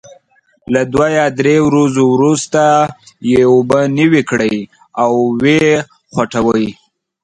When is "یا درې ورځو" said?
1.17-2.03